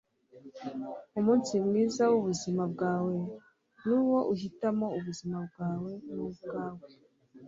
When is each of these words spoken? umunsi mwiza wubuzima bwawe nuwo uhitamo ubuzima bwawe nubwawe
umunsi 1.19 1.51
mwiza 1.67 2.03
wubuzima 2.11 2.63
bwawe 2.73 3.15
nuwo 3.85 4.19
uhitamo 4.33 4.85
ubuzima 4.97 5.37
bwawe 5.47 5.91
nubwawe 6.13 6.87